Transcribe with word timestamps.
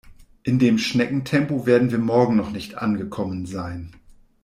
In 0.41 0.57
dem 0.57 0.79
Schneckentempo 0.79 1.67
werden 1.67 1.91
wir 1.91 1.99
morgen 1.99 2.35
noch 2.35 2.49
nicht 2.49 2.73
angekommen 2.73 3.45
sein. 3.45 3.93